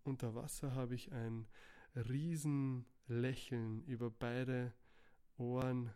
unter 0.03 0.35
Wasser 0.35 0.75
habe 0.75 0.95
ich 0.95 1.11
ein 1.11 1.47
Riesenlächeln 1.95 3.83
über 3.85 4.11
beide 4.11 4.73
Ohren 5.37 5.91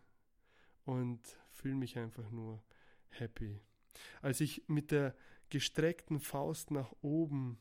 und 0.84 1.20
fühle 1.50 1.76
mich 1.76 1.96
einfach 1.96 2.28
nur 2.30 2.62
happy. 3.08 3.60
Als 4.20 4.40
ich 4.40 4.64
mit 4.68 4.90
der 4.90 5.14
gestreckten 5.52 6.18
Faust 6.18 6.70
nach 6.70 6.90
oben 7.02 7.58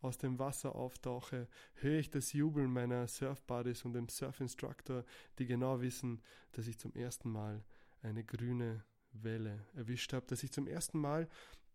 aus 0.00 0.16
dem 0.16 0.38
Wasser 0.38 0.76
auftauche, 0.76 1.48
höre 1.74 1.98
ich 1.98 2.08
das 2.08 2.32
Jubeln 2.32 2.72
meiner 2.72 3.08
Surfbuddies 3.08 3.84
und 3.84 3.94
dem 3.94 4.08
Surfinstructor, 4.08 5.04
die 5.40 5.46
genau 5.46 5.80
wissen, 5.80 6.22
dass 6.52 6.68
ich 6.68 6.78
zum 6.78 6.94
ersten 6.94 7.30
Mal 7.30 7.64
eine 8.00 8.22
grüne 8.22 8.84
Welle 9.12 9.66
erwischt 9.74 10.12
habe, 10.12 10.24
dass 10.26 10.44
ich 10.44 10.52
zum 10.52 10.68
ersten 10.68 11.00
Mal 11.00 11.28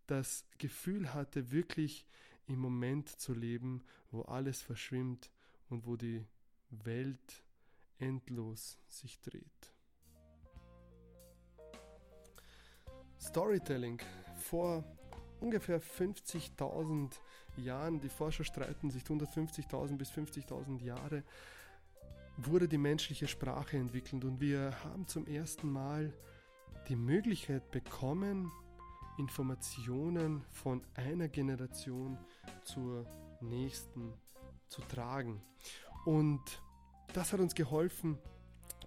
das 0.05 0.45
Gefühl 0.57 1.13
hatte, 1.13 1.51
wirklich 1.51 2.07
im 2.45 2.59
Moment 2.59 3.09
zu 3.19 3.33
leben, 3.33 3.83
wo 4.09 4.21
alles 4.21 4.61
verschwimmt 4.61 5.33
und 5.67 5.85
wo 5.85 5.97
die 5.97 6.25
Welt 6.69 7.43
endlos 7.99 8.79
sich 8.87 9.19
dreht. 9.19 9.73
Storytelling. 13.19 14.01
Vor 14.37 14.85
ungefähr 15.39 15.81
50.000 15.81 17.11
Jahren, 17.57 17.99
die 17.99 18.09
Forscher 18.09 18.43
streiten 18.43 18.89
sich 18.89 19.03
150.000 19.03 19.97
bis 19.97 20.11
50.000 20.11 20.81
Jahre, 20.83 21.23
wurde 22.37 22.67
die 22.67 22.77
menschliche 22.77 23.27
Sprache 23.27 23.77
entwickelt 23.77 24.23
und 24.23 24.39
wir 24.39 24.71
haben 24.83 25.07
zum 25.07 25.25
ersten 25.25 25.71
Mal 25.71 26.13
die 26.87 26.95
Möglichkeit 26.95 27.71
bekommen, 27.71 28.51
Informationen 29.17 30.43
von 30.51 30.83
einer 30.93 31.27
Generation 31.27 32.17
zur 32.63 33.05
nächsten 33.41 34.13
zu 34.69 34.81
tragen. 34.81 35.41
Und 36.05 36.61
das 37.13 37.33
hat 37.33 37.39
uns 37.39 37.55
geholfen, 37.55 38.19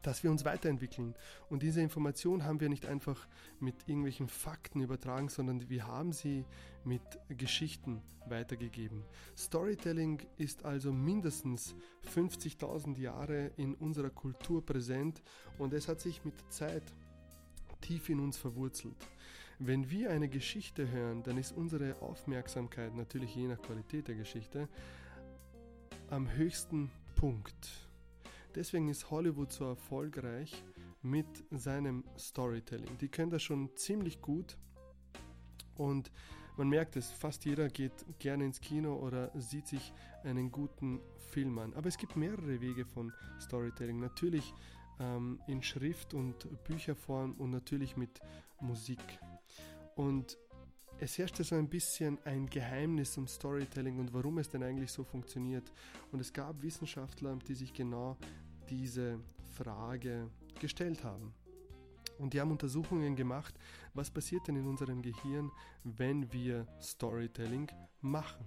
dass 0.03 0.23
wir 0.23 0.31
uns 0.31 0.45
weiterentwickeln. 0.45 1.15
Und 1.49 1.63
diese 1.63 1.81
Information 1.81 2.45
haben 2.45 2.61
wir 2.61 2.69
nicht 2.69 2.87
einfach 2.87 3.27
mit 3.59 3.75
irgendwelchen 3.87 4.29
Fakten 4.29 4.81
übertragen, 4.81 5.29
sondern 5.29 5.69
wir 5.69 5.87
haben 5.87 6.13
sie 6.13 6.45
mit 6.85 7.03
Geschichten 7.29 8.03
weitergegeben. 8.27 9.05
Storytelling 9.37 10.23
ist 10.37 10.65
also 10.65 10.93
mindestens 10.93 11.75
50.000 12.15 12.99
Jahre 12.99 13.51
in 13.57 13.75
unserer 13.75 14.11
Kultur 14.11 14.65
präsent 14.65 15.23
und 15.59 15.75
es 15.75 15.89
hat 15.89 16.01
sich 16.01 16.25
mit 16.25 16.35
Zeit 16.51 16.85
tief 17.81 18.09
in 18.09 18.21
uns 18.21 18.37
verwurzelt. 18.37 18.97
Wenn 19.59 19.91
wir 19.91 20.11
eine 20.11 20.29
Geschichte 20.29 20.91
hören, 20.91 21.23
dann 21.23 21.37
ist 21.37 21.53
unsere 21.53 22.01
Aufmerksamkeit 22.01 22.95
natürlich 22.95 23.35
je 23.35 23.47
nach 23.47 23.61
Qualität 23.61 24.09
der 24.09 24.15
Geschichte 24.15 24.69
am 26.09 26.31
höchsten 26.33 26.91
Punkt. 27.15 27.90
Deswegen 28.55 28.89
ist 28.89 29.11
Hollywood 29.11 29.53
so 29.53 29.65
erfolgreich 29.65 30.65
mit 31.03 31.27
seinem 31.51 32.05
Storytelling. 32.19 32.99
Die 32.99 33.09
können 33.09 33.31
das 33.31 33.43
schon 33.43 33.75
ziemlich 33.77 34.21
gut 34.21 34.57
und 35.77 36.11
man 36.57 36.69
merkt 36.69 36.97
es, 36.97 37.11
fast 37.11 37.47
jeder 37.47 37.69
geht 37.69 37.93
gerne 38.19 38.45
ins 38.45 38.61
Kino 38.61 38.95
oder 38.97 39.31
sieht 39.35 39.67
sich 39.67 39.95
einen 40.25 40.51
guten 40.53 41.01
Film 41.17 41.59
an. 41.59 41.73
Aber 41.75 41.89
es 41.89 41.97
gibt 41.97 42.17
mehrere 42.17 42.61
Wege 42.61 42.85
von 42.85 43.13
Storytelling. 43.41 43.99
Natürlich 43.99 44.53
ähm, 44.99 45.41
in 45.47 45.63
Schrift 45.63 46.13
und 46.13 46.47
Bücherform 46.65 47.33
und 47.39 47.51
natürlich 47.51 47.97
mit 47.97 48.21
Musik. 48.61 49.01
Und 49.95 50.37
es 51.01 51.17
herrschte 51.17 51.45
so 51.45 51.55
ein 51.55 51.69
bisschen 51.69 52.19
ein 52.25 52.47
Geheimnis 52.47 53.17
um 53.17 53.27
Storytelling 53.27 53.99
und 53.99 54.13
warum 54.13 54.37
es 54.39 54.51
denn 54.51 54.63
eigentlich 54.63 54.93
so 54.93 55.03
funktioniert. 55.03 55.73
Und 56.13 56.21
es 56.21 56.31
gab 56.33 56.63
Wissenschaftler, 56.63 57.37
die 57.49 57.55
sich 57.55 57.73
genau 57.73 58.19
diese 58.69 59.19
Frage 59.49 60.29
gestellt 60.61 61.03
haben. 61.03 61.33
Und 62.19 62.35
die 62.35 62.41
haben 62.41 62.51
Untersuchungen 62.51 63.17
gemacht, 63.17 63.55
was 63.95 64.11
passiert 64.11 64.47
denn 64.47 64.57
in 64.57 64.67
unserem 64.67 65.01
Gehirn, 65.01 65.51
wenn 65.85 66.31
wir 66.35 66.67
Storytelling 66.83 67.69
machen. 68.03 68.47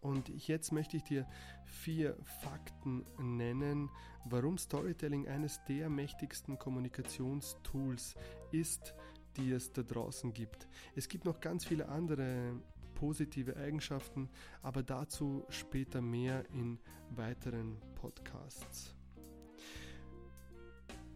Und 0.00 0.30
jetzt 0.48 0.72
möchte 0.72 0.96
ich 0.96 1.02
dir 1.02 1.26
vier 1.66 2.16
Fakten 2.40 3.04
nennen, 3.18 3.90
warum 4.24 4.56
Storytelling 4.56 5.28
eines 5.28 5.60
der 5.68 5.90
mächtigsten 5.90 6.58
Kommunikationstools 6.58 8.14
ist, 8.52 8.94
die 9.36 9.52
es 9.52 9.72
da 9.72 9.82
draußen 9.82 10.32
gibt. 10.32 10.66
Es 10.94 11.08
gibt 11.08 11.24
noch 11.24 11.40
ganz 11.40 11.64
viele 11.64 11.88
andere 11.88 12.54
positive 12.94 13.56
Eigenschaften, 13.56 14.28
aber 14.62 14.82
dazu 14.82 15.44
später 15.48 16.00
mehr 16.00 16.44
in 16.52 16.78
weiteren 17.10 17.76
Podcasts. 17.94 18.94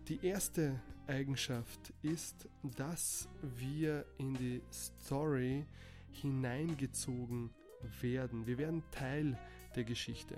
Die 0.08 0.24
erste 0.24 0.80
Eigenschaft 1.06 1.92
ist, 2.02 2.48
dass 2.76 3.28
wir 3.42 4.04
in 4.18 4.34
die 4.34 4.62
Story 4.72 5.64
hineingezogen 6.12 7.50
werden. 8.00 8.46
Wir 8.46 8.58
werden 8.58 8.82
Teil 8.90 9.38
der 9.74 9.84
Geschichte. 9.84 10.36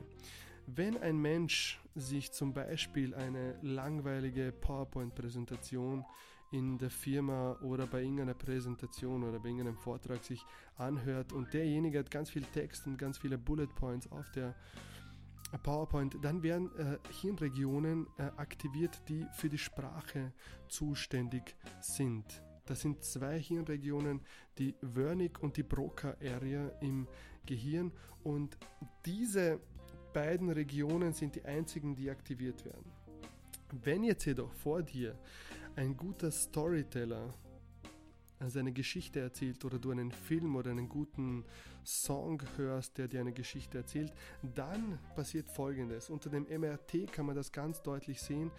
Wenn 0.66 0.96
ein 0.98 1.16
Mensch 1.16 1.80
sich 1.94 2.32
zum 2.32 2.52
Beispiel 2.52 3.14
eine 3.14 3.58
langweilige 3.62 4.52
PowerPoint-Präsentation 4.52 6.04
in 6.52 6.78
der 6.78 6.90
Firma 6.90 7.56
oder 7.62 7.86
bei 7.86 8.02
irgendeiner 8.02 8.34
Präsentation 8.34 9.24
oder 9.24 9.40
bei 9.40 9.48
irgendeinem 9.48 9.78
Vortrag 9.78 10.22
sich 10.22 10.44
anhört 10.76 11.32
und 11.32 11.52
derjenige 11.52 11.98
hat 11.98 12.10
ganz 12.10 12.30
viel 12.30 12.44
Text 12.44 12.86
und 12.86 12.96
ganz 12.98 13.18
viele 13.18 13.38
Bullet 13.38 13.68
Points 13.74 14.10
auf 14.12 14.30
der 14.32 14.54
PowerPoint, 15.62 16.16
dann 16.22 16.42
werden 16.42 16.70
äh, 16.78 16.98
Hirnregionen 17.20 18.06
äh, 18.16 18.22
aktiviert, 18.36 19.02
die 19.08 19.26
für 19.34 19.48
die 19.48 19.58
Sprache 19.58 20.32
zuständig 20.68 21.54
sind. 21.80 22.42
Das 22.64 22.80
sind 22.80 23.02
zwei 23.04 23.38
Hirnregionen, 23.38 24.20
die 24.58 24.74
Wernicke 24.80 25.40
und 25.40 25.56
die 25.56 25.62
Broca 25.62 26.16
Area 26.22 26.68
im 26.80 27.06
Gehirn 27.44 27.92
und 28.22 28.56
diese 29.04 29.60
beiden 30.12 30.50
Regionen 30.50 31.12
sind 31.12 31.34
die 31.34 31.44
einzigen, 31.44 31.96
die 31.96 32.10
aktiviert 32.10 32.64
werden. 32.64 32.92
Wenn 33.82 34.04
jetzt 34.04 34.24
jedoch 34.26 34.52
vor 34.52 34.82
dir 34.82 35.18
ein 35.76 35.96
guter 35.96 36.30
Storyteller 36.30 37.34
also 38.42 38.58
eine 38.58 38.72
Geschichte 38.72 39.20
erzählt 39.20 39.64
oder 39.64 39.78
du 39.78 39.92
einen 39.92 40.10
Film 40.10 40.56
oder 40.56 40.72
einen 40.72 40.88
guten 40.88 41.44
Song 41.84 42.42
hörst, 42.56 42.98
der 42.98 43.06
dir 43.06 43.20
eine 43.20 43.32
Geschichte 43.32 43.78
erzählt, 43.78 44.12
dann 44.54 44.98
passiert 45.14 45.48
Folgendes. 45.48 46.10
Unter 46.10 46.28
dem 46.28 46.46
MRT 46.48 47.12
kann 47.12 47.26
man 47.26 47.36
das 47.36 47.52
ganz 47.52 47.82
deutlich 47.82 48.20
sehen. 48.20 48.50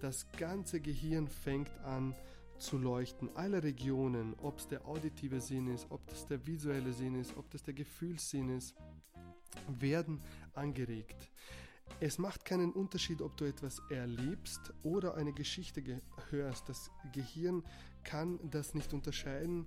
Das 0.00 0.30
ganze 0.32 0.80
Gehirn 0.80 1.26
fängt 1.26 1.70
an 1.84 2.14
zu 2.58 2.76
leuchten. 2.76 3.30
Alle 3.34 3.62
Regionen, 3.62 4.34
ob 4.42 4.58
es 4.58 4.68
der 4.68 4.86
auditive 4.86 5.40
Sinn 5.40 5.68
ist, 5.68 5.86
ob 5.90 6.06
das 6.08 6.26
der 6.26 6.46
visuelle 6.46 6.92
Sinn 6.92 7.18
ist, 7.18 7.34
ob 7.36 7.50
das 7.50 7.62
der 7.62 7.72
Gefühlssinn 7.72 8.50
ist, 8.50 8.74
werden 9.66 10.20
angeregt. 10.52 11.30
Es 11.98 12.18
macht 12.18 12.44
keinen 12.44 12.72
Unterschied, 12.72 13.20
ob 13.20 13.36
du 13.36 13.44
etwas 13.44 13.82
erlebst 13.90 14.72
oder 14.82 15.16
eine 15.16 15.32
Geschichte 15.32 15.82
hörst. 16.30 16.68
Das 16.68 16.90
Gehirn 17.12 17.64
kann 18.04 18.38
das 18.50 18.74
nicht 18.74 18.92
unterscheiden. 18.94 19.66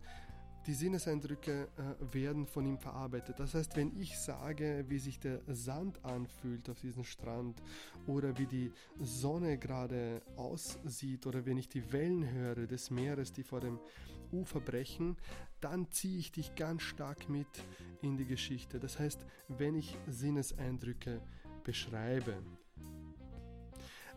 Die 0.65 0.73
Sinneseindrücke 0.73 1.67
äh, 1.75 2.13
werden 2.13 2.45
von 2.47 2.65
ihm 2.65 2.77
verarbeitet. 2.77 3.37
Das 3.37 3.53
heißt, 3.53 3.75
wenn 3.75 3.99
ich 3.99 4.17
sage, 4.17 4.85
wie 4.87 4.97
sich 4.97 5.19
der 5.19 5.41
Sand 5.47 6.05
anfühlt 6.05 6.69
auf 6.69 6.79
diesem 6.79 7.03
Strand 7.03 7.61
oder 8.07 8.37
wie 8.37 8.45
die 8.45 8.71
Sonne 9.01 9.57
gerade 9.57 10.21
aussieht 10.37 11.27
oder 11.27 11.45
wenn 11.45 11.57
ich 11.57 11.67
die 11.67 11.91
Wellen 11.91 12.31
höre 12.31 12.65
des 12.65 12.91
Meeres, 12.91 13.33
die 13.33 13.43
vor 13.43 13.59
dem 13.59 13.77
Ufer 14.31 14.61
brechen, 14.61 15.17
dann 15.59 15.91
ziehe 15.91 16.17
ich 16.17 16.31
dich 16.31 16.55
ganz 16.55 16.81
stark 16.81 17.27
mit 17.27 17.47
in 18.01 18.15
die 18.15 18.25
Geschichte. 18.25 18.79
Das 18.79 18.99
heißt, 18.99 19.25
wenn 19.49 19.75
ich 19.75 19.97
Sinneseindrücke 20.07 21.21
beschreibe. 21.63 22.41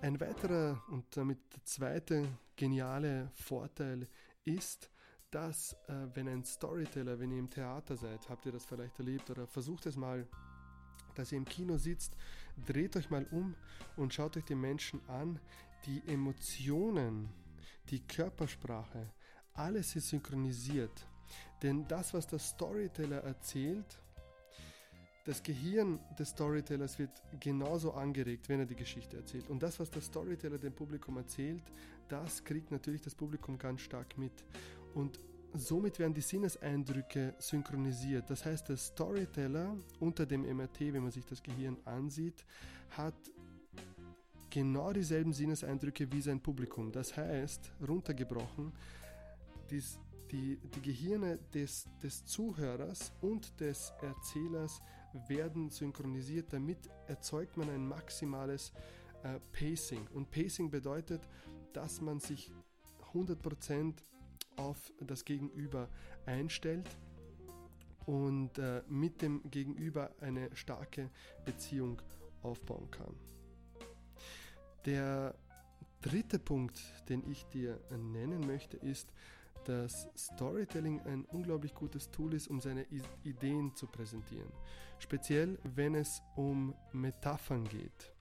Ein 0.03 0.21
weiterer 0.21 0.83
und 0.91 1.05
damit 1.17 1.39
der 1.55 1.65
zweite 1.65 2.29
geniale 2.55 3.31
Vorteil 3.35 4.09
ist, 4.45 4.91
dass 5.31 5.73
äh, 5.89 6.07
wenn 6.15 6.29
ein 6.29 6.45
Storyteller, 6.45 7.19
wenn 7.19 7.33
ihr 7.33 7.39
im 7.39 7.51
Theater 7.51 7.97
seid, 7.97 8.29
habt 8.29 8.47
ihr 8.47 8.53
das 8.53 8.65
vielleicht 8.65 8.99
erlebt 8.99 9.31
oder 9.31 9.47
versucht 9.47 9.87
es 9.87 9.97
mal, 9.97 10.27
dass 11.15 11.33
ihr 11.33 11.39
im 11.39 11.45
Kino 11.45 11.79
sitzt, 11.79 12.17
dreht 12.67 12.97
euch 12.97 13.11
mal 13.11 13.27
um 13.31 13.55
und 13.97 14.15
schaut 14.15 14.37
euch 14.37 14.45
die 14.45 14.55
Menschen 14.55 15.01
an, 15.09 15.41
die 15.87 16.03
Emotionen, 16.07 17.29
die 17.91 18.01
Körpersprache, 18.01 19.13
alles 19.55 19.97
ist 19.97 20.09
synchronisiert. 20.09 21.07
Denn 21.63 21.87
das, 21.89 22.13
was 22.15 22.27
der 22.27 22.39
Storyteller 22.39 23.23
erzählt, 23.25 24.03
das 25.27 25.43
Gehirn 25.43 25.99
des 26.17 26.31
Storytellers 26.31 27.01
wird 27.01 27.11
genauso 27.41 27.93
angeregt, 27.93 28.49
wenn 28.49 28.61
er 28.61 28.67
die 28.67 28.77
Geschichte 28.77 29.17
erzählt. 29.17 29.51
Und 29.51 29.61
das, 29.61 29.81
was 29.81 29.91
der 29.91 30.01
Storyteller 30.01 30.57
dem 30.57 30.73
Publikum 30.73 31.17
erzählt, 31.17 31.65
das 32.09 32.45
kriegt 32.45 32.71
natürlich 32.71 33.03
das 33.03 33.15
Publikum 33.15 33.59
ganz 33.59 33.81
stark 33.81 34.17
mit. 34.17 34.33
Und 34.95 35.19
somit 35.53 35.99
werden 35.99 36.15
die 36.15 36.21
Sinneseindrücke 36.21 37.35
synchronisiert. 37.39 38.31
Das 38.31 38.45
heißt, 38.45 38.69
der 38.69 38.77
Storyteller 38.77 39.77
unter 39.99 40.27
dem 40.27 40.43
MRT, 40.43 40.93
wenn 40.93 41.03
man 41.03 41.11
sich 41.11 41.27
das 41.27 41.43
Gehirn 41.43 41.77
ansieht, 41.85 42.45
hat 42.91 43.15
genau 44.49 44.93
dieselben 44.93 45.33
Sinneseindrücke 45.33 46.11
wie 46.13 46.21
sein 46.21 46.41
Publikum. 46.41 46.93
Das 46.93 47.17
heißt, 47.17 47.73
runtergebrochen, 47.87 48.73
dies, 49.71 49.99
die, 50.31 50.57
die 50.57 50.83
Gehirne 50.83 51.41
des, 51.53 51.89
des 52.01 52.25
Zuhörers 52.25 53.13
und 53.21 53.59
des 53.61 53.93
Erzählers 54.03 54.81
werden 55.29 55.71
synchronisiert. 55.71 56.53
Damit 56.53 56.79
erzeugt 57.07 57.57
man 57.57 57.71
ein 57.71 57.87
maximales 57.87 58.73
äh, 59.23 59.41
Pacing. 59.53 60.07
Und 60.15 60.31
Pacing 60.31 60.71
bedeutet, 60.71 61.29
dass 61.73 62.01
man 62.01 62.21
sich 62.21 62.53
100% 63.13 63.95
auf 64.57 64.93
das 65.01 65.25
Gegenüber 65.25 65.89
einstellt 66.25 66.89
und 68.07 68.59
äh, 68.59 68.83
mit 68.89 69.21
dem 69.23 69.51
Gegenüber 69.51 70.15
eine 70.21 70.55
starke 70.55 71.11
Beziehung 71.45 72.01
aufbauen 72.43 72.91
kann. 72.91 73.15
Der 74.85 75.35
dritte 76.01 76.39
Punkt, 76.39 76.81
den 77.09 77.29
ich 77.29 77.45
dir 77.47 77.81
nennen 77.91 78.47
möchte, 78.47 78.77
ist, 78.77 79.13
dass 79.67 80.09
Storytelling 80.17 81.01
ein 81.03 81.25
unglaublich 81.27 81.75
gutes 81.75 82.11
Tool 82.11 82.35
ist, 82.35 82.49
um 82.49 82.61
seine 82.61 82.87
Ideen 83.25 83.75
zu 83.75 83.87
präsentieren. 83.87 84.53
Speziell, 84.99 85.59
wenn 85.63 85.95
es 85.95 86.23
um 86.37 86.75
Metaphern 86.93 87.65
geht. 87.65 88.13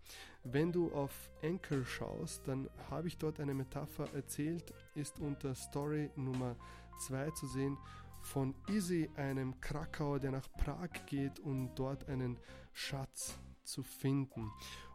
Wenn 0.43 0.71
du 0.71 0.91
auf 0.93 1.31
Anchor 1.43 1.83
schaust, 1.85 2.47
dann 2.47 2.69
habe 2.89 3.07
ich 3.07 3.17
dort 3.17 3.39
eine 3.39 3.53
Metapher 3.53 4.07
erzählt, 4.13 4.73
ist 4.93 5.19
unter 5.19 5.55
Story 5.55 6.11
Nummer 6.15 6.55
2 6.99 7.31
zu 7.31 7.47
sehen 7.47 7.77
von 8.21 8.55
Izzy, 8.67 9.09
einem 9.15 9.59
Krakauer, 9.61 10.19
der 10.19 10.31
nach 10.31 10.47
Prag 10.57 10.89
geht, 11.05 11.39
um 11.39 11.73
dort 11.75 12.07
einen 12.09 12.37
Schatz 12.73 13.37
zu 13.63 13.83
finden. 13.83 14.51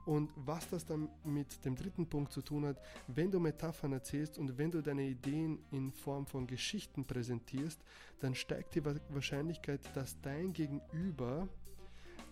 Und 0.06 0.30
was 0.34 0.68
das 0.68 0.84
dann 0.84 1.08
mit 1.24 1.64
dem 1.64 1.76
dritten 1.76 2.06
Punkt 2.06 2.32
zu 2.32 2.42
tun 2.42 2.64
hat, 2.64 2.80
wenn 3.06 3.30
du 3.30 3.38
Metaphern 3.38 3.92
erzählst 3.92 4.38
und 4.38 4.56
wenn 4.56 4.70
du 4.70 4.82
deine 4.82 5.02
Ideen 5.02 5.58
in 5.70 5.92
Form 5.92 6.26
von 6.26 6.46
Geschichten 6.46 7.04
präsentierst, 7.04 7.80
dann 8.20 8.34
steigt 8.34 8.74
die 8.74 8.84
Wahrscheinlichkeit, 8.84 9.80
dass 9.94 10.20
dein 10.20 10.52
Gegenüber 10.52 11.48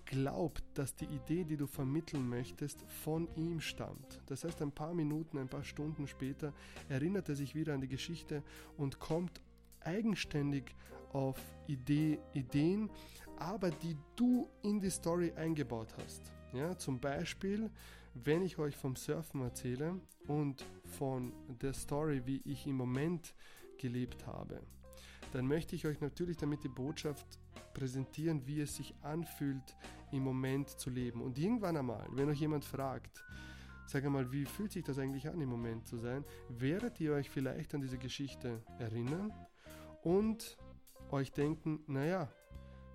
glaubt, 0.07 0.65
dass 0.75 0.95
die 0.95 1.05
Idee, 1.05 1.45
die 1.45 1.57
du 1.57 1.67
vermitteln 1.67 2.29
möchtest, 2.29 2.83
von 3.03 3.29
ihm 3.37 3.61
stammt. 3.61 4.23
Das 4.27 4.45
heißt, 4.45 4.63
ein 4.63 4.73
paar 4.73 4.95
Minuten, 4.95 5.39
ein 5.39 5.49
paar 5.49 5.65
Stunden 5.65 6.07
später 6.07 6.55
erinnert 6.89 7.29
er 7.29 7.35
sich 7.35 7.55
wieder 7.55 7.75
an 7.75 7.83
die 7.83 7.89
Geschichte 7.89 8.43
und 8.79 8.99
kommt 8.99 9.41
eigenständig 9.81 10.75
auf 11.13 11.39
Idee, 11.67 12.19
Ideen, 12.33 12.91
aber 13.37 13.71
die 13.71 13.97
du 14.17 14.49
in 14.63 14.81
die 14.81 14.91
Story 14.91 15.33
eingebaut 15.37 15.95
hast. 16.03 16.33
Ja, 16.53 16.77
zum 16.79 16.99
Beispiel, 16.99 17.71
wenn 18.15 18.43
ich 18.43 18.59
euch 18.59 18.77
vom 18.77 18.97
Surfen 18.97 19.43
erzähle 19.43 20.01
und 20.27 20.65
von 20.85 21.33
der 21.61 21.75
Story, 21.75 22.23
wie 22.25 22.41
ich 22.45 22.67
im 22.67 22.77
Moment 22.77 23.35
gelebt 23.77 24.27
habe, 24.27 24.61
dann 25.33 25.47
möchte 25.47 25.77
ich 25.77 25.87
euch 25.87 26.01
natürlich 26.01 26.39
damit 26.39 26.65
die 26.65 26.69
Botschaft 26.69 27.39
präsentieren, 27.75 28.47
wie 28.47 28.61
es 28.61 28.77
sich 28.77 28.95
anfühlt, 29.03 29.77
im 30.11 30.23
Moment 30.23 30.71
zu 30.71 30.89
leben. 30.89 31.21
Und 31.21 31.39
irgendwann 31.39 31.77
einmal, 31.77 32.07
wenn 32.13 32.31
euch 32.31 32.41
jemand 32.41 32.65
fragt, 32.65 33.23
sag 33.87 34.05
einmal, 34.05 34.33
wie 34.33 34.47
fühlt 34.47 34.73
sich 34.73 34.85
das 34.85 34.99
eigentlich 34.99 35.29
an, 35.29 35.41
im 35.41 35.51
Moment 35.51 35.87
zu 35.87 35.99
sein, 35.99 36.25
werdet 36.49 36.99
ihr 37.01 37.13
euch 37.13 37.29
vielleicht 37.29 37.75
an 37.75 37.83
diese 37.83 37.99
Geschichte 37.99 38.63
erinnern 38.79 39.33
und 40.03 40.57
euch 41.11 41.31
denken, 41.33 41.81
naja, 41.87 42.31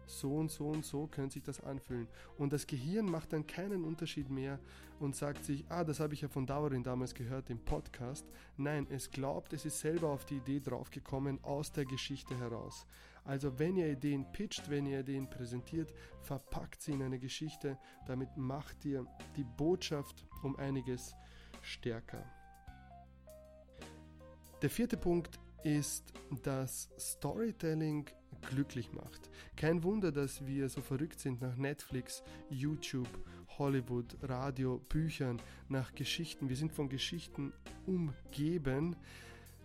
so 0.06 0.36
und 0.36 0.52
so 0.52 0.70
und 0.70 0.86
so 0.86 1.08
könnte 1.08 1.34
sich 1.34 1.44
das 1.44 1.62
anfühlen. 1.62 2.08
Und 2.38 2.54
das 2.54 2.68
Gehirn 2.68 3.06
macht 3.06 3.34
dann 3.34 3.48
keinen 3.48 3.84
Unterschied 3.84 4.30
mehr 4.30 4.60
und 5.00 5.16
sagt 5.16 5.44
sich, 5.44 5.66
ah, 5.70 5.84
das 5.84 6.00
habe 6.00 6.14
ich 6.14 6.22
ja 6.22 6.28
von 6.28 6.46
Dauerin 6.46 6.84
damals 6.84 7.14
gehört 7.14 7.50
im 7.50 7.60
Podcast. 7.60 8.26
Nein, 8.58 8.88
es 8.90 9.12
glaubt, 9.12 9.54
es 9.54 9.66
ist 9.66 9.80
selber 9.80 10.10
auf 10.10 10.26
die 10.26 10.38
Idee 10.38 10.60
draufgekommen 10.60 11.44
aus 11.44 11.72
der 11.72 11.86
Geschichte 11.86 12.38
heraus. 12.38 12.86
Also 13.26 13.58
wenn 13.58 13.78
ihr 13.78 13.90
Ideen 13.90 14.32
pitcht, 14.32 14.70
wenn 14.70 14.86
ihr 14.86 15.00
Ideen 15.00 15.30
präsentiert, 15.30 15.94
verpackt 16.22 16.82
sie 16.82 16.92
in 16.92 17.04
eine 17.04 17.20
Geschichte, 17.20 17.78
damit 18.06 18.36
macht 18.36 18.84
ihr 18.86 19.06
die 19.36 19.46
Botschaft 19.46 20.26
um 20.42 20.56
einiges 20.58 21.16
stärker. 21.62 22.24
Der 24.62 24.70
vierte 24.70 24.98
Punkt 24.98 25.40
ist, 25.64 26.14
dass 26.44 26.90
Storytelling 26.98 28.10
glücklich 28.50 28.92
macht. 28.94 29.30
Kein 29.56 29.84
Wunder, 29.84 30.12
dass 30.12 30.46
wir 30.46 30.70
so 30.70 30.82
verrückt 30.82 31.20
sind 31.20 31.42
nach 31.42 31.56
Netflix, 31.56 32.24
YouTube, 32.50 33.08
Hollywood, 33.58 34.18
Radio, 34.22 34.80
Büchern, 34.90 35.42
nach 35.70 35.94
Geschichten. 35.94 36.50
Wir 36.50 36.56
sind 36.56 36.72
von 36.72 36.90
Geschichten 36.90 37.54
umgeben. 37.86 38.96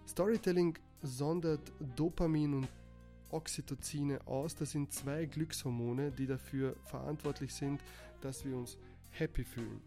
Storytelling 0.06 0.78
sondert 1.02 1.72
Dopamin 1.96 2.54
und 2.54 2.68
Oxytocine 3.30 4.26
aus. 4.26 4.54
Das 4.54 4.72
sind 4.72 4.92
zwei 4.92 5.26
Glückshormone, 5.26 6.10
die 6.10 6.26
dafür 6.26 6.76
verantwortlich 6.84 7.54
sind, 7.54 7.82
dass 8.20 8.44
wir 8.44 8.56
uns 8.56 8.78
happy 9.10 9.44
fühlen. 9.44 9.80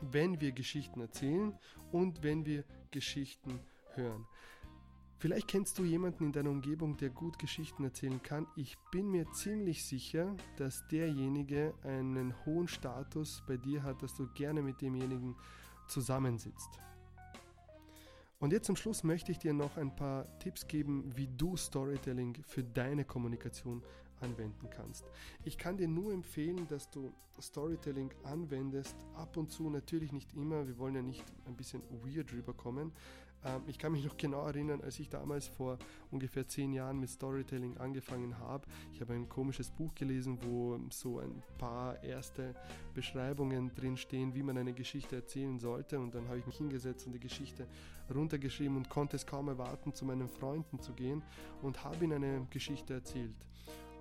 Wenn 0.00 0.40
wir 0.40 0.52
Geschichten 0.52 1.00
erzählen 1.00 1.56
und 1.92 2.22
wenn 2.22 2.46
wir 2.46 2.64
Geschichten 2.90 3.58
hören. 3.94 4.26
Vielleicht 5.20 5.48
kennst 5.48 5.76
du 5.80 5.82
jemanden 5.82 6.26
in 6.26 6.32
deiner 6.32 6.50
Umgebung, 6.50 6.96
der 6.96 7.10
gut 7.10 7.40
Geschichten 7.40 7.82
erzählen 7.82 8.22
kann. 8.22 8.46
Ich 8.54 8.78
bin 8.92 9.10
mir 9.10 9.28
ziemlich 9.32 9.84
sicher, 9.84 10.36
dass 10.56 10.86
derjenige 10.86 11.74
einen 11.82 12.34
hohen 12.46 12.68
Status 12.68 13.42
bei 13.48 13.56
dir 13.56 13.82
hat, 13.82 14.00
dass 14.00 14.14
du 14.14 14.28
gerne 14.34 14.62
mit 14.62 14.80
demjenigen 14.80 15.34
zusammensitzt. 15.88 16.70
Und 18.38 18.52
jetzt 18.52 18.66
zum 18.66 18.76
Schluss 18.76 19.02
möchte 19.02 19.32
ich 19.32 19.38
dir 19.38 19.52
noch 19.52 19.76
ein 19.76 19.96
paar 19.96 20.38
Tipps 20.38 20.68
geben, 20.68 21.10
wie 21.16 21.26
du 21.26 21.56
Storytelling 21.56 22.36
für 22.46 22.62
deine 22.62 23.04
Kommunikation 23.04 23.82
anwenden 24.20 24.68
kannst. 24.70 25.04
Ich 25.44 25.58
kann 25.58 25.76
dir 25.76 25.88
nur 25.88 26.12
empfehlen, 26.12 26.66
dass 26.68 26.90
du 26.90 27.12
Storytelling 27.40 28.10
anwendest, 28.24 28.96
ab 29.14 29.36
und 29.36 29.50
zu, 29.50 29.70
natürlich 29.70 30.12
nicht 30.12 30.32
immer, 30.34 30.66
wir 30.66 30.78
wollen 30.78 30.94
ja 30.94 31.02
nicht 31.02 31.24
ein 31.46 31.54
bisschen 31.54 31.82
weird 32.04 32.32
rüberkommen, 32.32 32.92
ähm, 33.44 33.62
ich 33.66 33.78
kann 33.78 33.92
mich 33.92 34.04
noch 34.04 34.16
genau 34.16 34.46
erinnern, 34.46 34.80
als 34.82 34.98
ich 34.98 35.08
damals 35.08 35.46
vor 35.46 35.78
ungefähr 36.10 36.46
zehn 36.46 36.72
Jahren 36.72 36.98
mit 36.98 37.10
Storytelling 37.10 37.76
angefangen 37.78 38.38
habe. 38.38 38.66
Ich 38.92 39.00
habe 39.00 39.14
ein 39.14 39.28
komisches 39.28 39.70
Buch 39.70 39.94
gelesen, 39.94 40.38
wo 40.42 40.78
so 40.90 41.20
ein 41.20 41.42
paar 41.58 42.02
erste 42.02 42.54
Beschreibungen 42.94 43.74
drin 43.74 43.96
stehen, 43.96 44.34
wie 44.34 44.42
man 44.42 44.58
eine 44.58 44.72
Geschichte 44.72 45.16
erzählen 45.16 45.58
sollte. 45.58 45.98
Und 45.98 46.14
dann 46.14 46.26
habe 46.28 46.38
ich 46.38 46.46
mich 46.46 46.56
hingesetzt 46.56 47.06
und 47.06 47.12
die 47.12 47.20
Geschichte 47.20 47.66
runtergeschrieben 48.12 48.76
und 48.76 48.88
konnte 48.88 49.16
es 49.16 49.26
kaum 49.26 49.48
erwarten, 49.48 49.94
zu 49.94 50.04
meinen 50.04 50.28
Freunden 50.28 50.80
zu 50.80 50.92
gehen 50.92 51.22
und 51.62 51.84
habe 51.84 52.04
ihnen 52.04 52.24
eine 52.24 52.46
Geschichte 52.50 52.94
erzählt. 52.94 53.34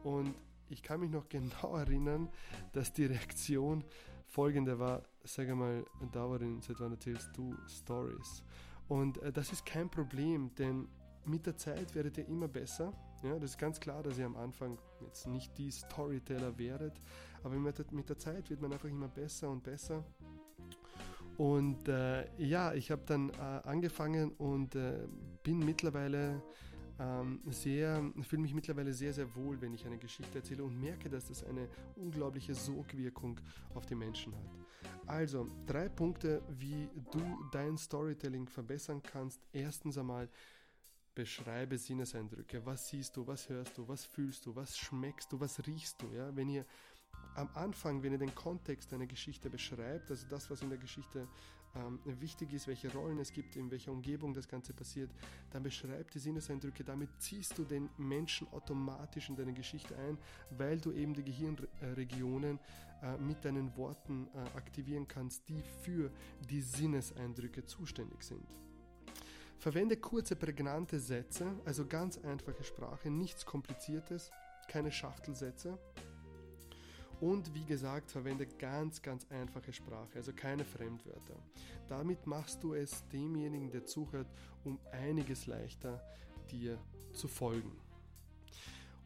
Und 0.07 0.33
ich 0.69 0.81
kann 0.81 1.01
mich 1.01 1.11
noch 1.11 1.27
genau 1.29 1.75
erinnern, 1.75 2.29
dass 2.71 2.93
die 2.93 3.05
Reaktion 3.05 3.83
folgende 4.25 4.79
war, 4.79 5.03
sag 5.23 5.53
mal, 5.53 5.85
Dauerin, 6.13 6.61
seit 6.61 6.79
wann 6.79 6.93
erzählst 6.93 7.29
du 7.35 7.55
Stories? 7.67 8.43
Und 8.87 9.21
äh, 9.21 9.33
das 9.33 9.51
ist 9.51 9.65
kein 9.65 9.89
Problem, 9.89 10.53
denn 10.55 10.87
mit 11.25 11.45
der 11.45 11.57
Zeit 11.57 11.93
werdet 11.93 12.17
ihr 12.17 12.27
immer 12.27 12.47
besser. 12.47 12.93
Ja, 13.21 13.37
das 13.37 13.51
ist 13.51 13.57
ganz 13.57 13.79
klar, 13.79 14.01
dass 14.01 14.17
ihr 14.17 14.25
am 14.25 14.37
Anfang 14.37 14.77
jetzt 15.01 15.27
nicht 15.27 15.57
die 15.57 15.71
Storyteller 15.71 16.57
werdet, 16.57 16.93
aber 17.43 17.55
mit 17.55 18.09
der, 18.09 18.17
Zeit 18.17 18.49
wird 18.49 18.61
man 18.61 18.71
einfach 18.71 18.87
immer 18.87 19.09
besser 19.09 19.49
und 19.49 19.63
besser. 19.63 20.05
Und 21.37 21.87
äh, 21.89 22.25
ja, 22.37 22.73
ich 22.73 22.91
habe 22.91 23.01
dann 23.05 23.29
äh, 23.29 23.33
angefangen 23.63 24.31
und 24.31 24.75
äh, 24.75 25.07
bin 25.43 25.59
mittlerweile 25.59 26.41
ähm, 26.99 27.41
sehr, 27.45 28.11
fühle 28.21 28.41
mich 28.41 28.53
mittlerweile 28.53 28.93
sehr, 28.93 29.13
sehr 29.13 29.33
wohl, 29.35 29.59
wenn 29.61 29.73
ich 29.73 29.85
eine 29.85 29.97
Geschichte 29.97 30.39
erzähle 30.39 30.63
und 30.63 30.79
merke, 30.79 31.09
dass 31.09 31.27
das 31.27 31.43
eine 31.43 31.67
unglaubliche 31.95 32.53
Sogwirkung 32.55 33.39
auf 33.73 33.85
die 33.85 33.95
Menschen 33.95 34.33
hat. 34.35 34.49
Also, 35.05 35.47
drei 35.65 35.89
Punkte, 35.89 36.41
wie 36.59 36.89
du 37.11 37.21
dein 37.51 37.77
Storytelling 37.77 38.47
verbessern 38.47 39.01
kannst. 39.01 39.41
Erstens 39.53 39.97
einmal, 39.97 40.29
beschreibe 41.17 41.77
Sinneseindrücke. 41.77 42.63
Was 42.65 42.89
siehst 42.89 43.17
du, 43.17 43.25
was 43.25 43.49
hörst 43.49 43.75
du, 43.77 43.87
was 43.87 44.05
fühlst 44.05 44.45
du, 44.45 44.55
was 44.55 44.77
schmeckst 44.77 45.31
du, 45.31 45.39
was 45.39 45.65
riechst 45.65 45.99
du. 46.01 46.13
Ja? 46.13 46.35
Wenn 46.35 46.47
ihr 46.47 46.63
am 47.35 47.49
Anfang, 47.55 48.03
wenn 48.03 48.11
ihr 48.11 48.19
den 48.19 48.35
Kontext 48.35 48.93
einer 48.93 49.07
Geschichte 49.07 49.49
beschreibt, 49.49 50.11
also 50.11 50.27
das, 50.29 50.49
was 50.51 50.61
in 50.61 50.69
der 50.69 50.77
Geschichte 50.77 51.27
ähm, 51.77 51.99
wichtig 52.19 52.53
ist, 52.53 52.67
welche 52.67 52.91
Rollen 52.91 53.19
es 53.19 53.31
gibt, 53.31 53.55
in 53.55 53.69
welcher 53.69 53.91
Umgebung 53.91 54.33
das 54.33 54.47
Ganze 54.47 54.73
passiert, 54.73 55.11
dann 55.51 55.63
beschreib 55.63 56.11
die 56.11 56.19
Sinneseindrücke. 56.19 56.83
Damit 56.83 57.09
ziehst 57.19 57.57
du 57.57 57.63
den 57.63 57.89
Menschen 57.97 58.47
automatisch 58.51 59.29
in 59.29 59.35
deine 59.35 59.53
Geschichte 59.53 59.95
ein, 59.97 60.17
weil 60.51 60.79
du 60.79 60.91
eben 60.91 61.13
die 61.13 61.23
Gehirnregionen 61.23 62.59
äh, 63.01 63.17
mit 63.17 63.45
deinen 63.45 63.75
Worten 63.77 64.27
äh, 64.33 64.57
aktivieren 64.57 65.07
kannst, 65.07 65.47
die 65.47 65.61
für 65.83 66.11
die 66.49 66.61
Sinneseindrücke 66.61 67.65
zuständig 67.65 68.23
sind. 68.23 68.45
Verwende 69.59 69.97
kurze, 69.97 70.35
prägnante 70.35 70.99
Sätze, 70.99 71.47
also 71.65 71.85
ganz 71.85 72.17
einfache 72.19 72.63
Sprache, 72.63 73.09
nichts 73.09 73.45
Kompliziertes, 73.45 74.31
keine 74.67 74.91
Schachtelsätze. 74.91 75.77
Und 77.19 77.53
wie 77.55 77.65
gesagt, 77.65 78.11
verwende 78.11 78.45
ganz, 78.45 79.01
ganz 79.01 79.25
einfache 79.31 79.73
Sprache, 79.73 80.15
also 80.15 80.31
keine 80.33 80.63
Fremdwörter. 80.63 81.35
Damit 81.87 82.27
machst 82.27 82.63
du 82.63 82.75
es 82.75 83.07
demjenigen, 83.07 83.71
der 83.71 83.85
zuhört, 83.85 84.27
um 84.63 84.77
einiges 84.91 85.47
leichter 85.47 86.01
dir 86.51 86.77
zu 87.13 87.27
folgen. 87.27 87.71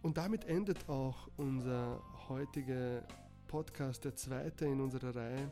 Und 0.01 0.17
damit 0.17 0.45
endet 0.45 0.89
auch 0.89 1.29
unser 1.37 2.01
heutiger 2.27 3.03
Podcast, 3.47 4.03
der 4.03 4.15
zweite 4.15 4.65
in 4.65 4.81
unserer 4.81 5.15
Reihe. 5.15 5.51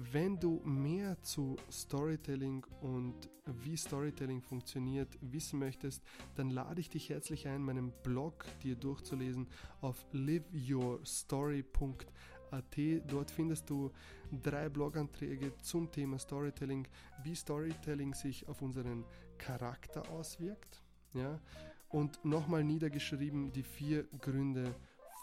Wenn 0.00 0.38
du 0.38 0.60
mehr 0.64 1.20
zu 1.22 1.56
Storytelling 1.72 2.64
und 2.82 3.28
wie 3.46 3.76
Storytelling 3.76 4.40
funktioniert 4.40 5.18
wissen 5.20 5.58
möchtest, 5.58 6.04
dann 6.36 6.50
lade 6.50 6.80
ich 6.80 6.88
dich 6.88 7.10
herzlich 7.10 7.48
ein, 7.48 7.64
meinen 7.64 7.90
Blog 8.04 8.44
dir 8.62 8.76
durchzulesen 8.76 9.48
auf 9.80 10.06
liveyourstory.at. 10.12 12.76
Dort 13.08 13.32
findest 13.32 13.68
du 13.68 13.90
drei 14.30 14.68
Bloganträge 14.68 15.56
zum 15.62 15.90
Thema 15.90 16.20
Storytelling, 16.20 16.86
wie 17.24 17.34
Storytelling 17.34 18.14
sich 18.14 18.46
auf 18.46 18.62
unseren 18.62 19.04
Charakter 19.36 20.08
auswirkt. 20.10 20.80
Ja? 21.12 21.40
Und 21.88 22.24
nochmal 22.24 22.62
niedergeschrieben 22.62 23.50
die 23.50 23.64
vier 23.64 24.04
Gründe 24.20 24.76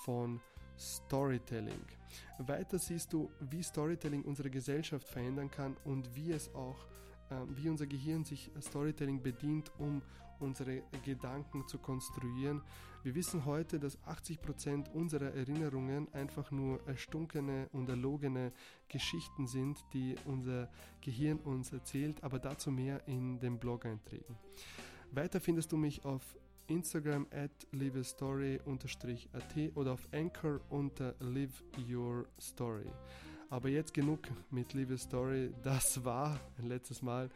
von 0.04 0.34
Storytelling. 0.34 0.55
Storytelling. 0.78 1.86
Weiter 2.40 2.80
siehst 2.80 3.14
du, 3.14 3.30
wie 3.40 3.64
Storytelling 3.64 4.24
unsere 4.24 4.50
Gesellschaft 4.50 5.08
verändern 5.08 5.50
kann 5.50 5.76
und 5.86 6.14
wie 6.16 6.32
es 6.32 6.54
auch, 6.54 6.86
äh, 7.30 7.36
wie 7.56 7.70
unser 7.70 7.88
Gehirn 7.88 8.24
sich 8.24 8.52
Storytelling 8.62 9.22
bedient, 9.22 9.72
um 9.78 10.02
unsere 10.40 10.84
Gedanken 11.04 11.68
zu 11.68 11.78
konstruieren. 11.78 12.62
Wir 13.04 13.16
wissen 13.16 13.46
heute, 13.46 13.80
dass 13.80 13.98
80% 14.04 14.90
unserer 14.94 15.34
Erinnerungen 15.34 16.12
einfach 16.14 16.52
nur 16.52 16.86
erstunkene 16.88 17.70
und 17.72 17.88
erlogene 17.88 18.52
Geschichten 18.90 19.48
sind, 19.48 19.78
die 19.94 20.16
unser 20.26 20.70
Gehirn 21.02 21.40
uns 21.40 21.72
erzählt, 21.72 22.24
aber 22.24 22.40
dazu 22.40 22.72
mehr 22.72 23.08
in 23.08 23.40
den 23.40 23.60
Blog-Einträgen. 23.60 24.36
Weiter 25.12 25.40
findest 25.40 25.72
du 25.72 25.78
mich 25.78 26.04
auf 26.04 26.36
Instagram 26.68 27.26
at 27.32 27.52
liveyourstory-at 27.72 29.76
oder 29.76 29.94
auf 29.94 30.08
Anchor 30.12 30.60
unter 30.70 31.16
Live 31.20 31.64
Your 31.90 32.26
Story. 32.40 32.90
Aber 33.50 33.70
jetzt 33.70 33.94
genug 33.94 34.20
mit 34.52 34.74
Live 34.74 35.00
Story. 35.00 35.54
Das 35.64 36.04
war 36.04 36.40
ein 36.58 36.68
letztes 36.68 37.02
Mal 37.02 37.30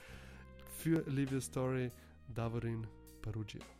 für 0.77 1.03
Live 1.09 1.43
Story 1.43 1.91
Davorin 2.33 2.85
Perugia. 3.21 3.78